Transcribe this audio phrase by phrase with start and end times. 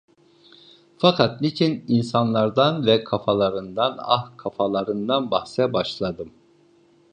[0.97, 6.33] Fakat niçin insanlardan ve kafalarından, ah, kafalarından bahse başladım.